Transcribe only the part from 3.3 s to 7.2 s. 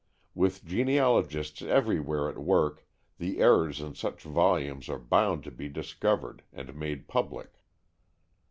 errors in such volumes are bound to be discovered, and made